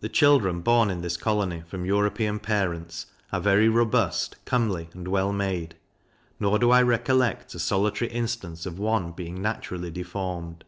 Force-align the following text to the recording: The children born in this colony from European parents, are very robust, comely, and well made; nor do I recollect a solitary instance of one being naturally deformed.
The 0.00 0.08
children 0.08 0.62
born 0.62 0.88
in 0.88 1.02
this 1.02 1.18
colony 1.18 1.60
from 1.68 1.84
European 1.84 2.38
parents, 2.40 3.08
are 3.30 3.42
very 3.42 3.68
robust, 3.68 4.36
comely, 4.46 4.88
and 4.94 5.06
well 5.06 5.34
made; 5.34 5.76
nor 6.40 6.58
do 6.58 6.70
I 6.70 6.80
recollect 6.80 7.54
a 7.54 7.58
solitary 7.58 8.10
instance 8.10 8.64
of 8.64 8.78
one 8.78 9.12
being 9.12 9.42
naturally 9.42 9.90
deformed. 9.90 10.64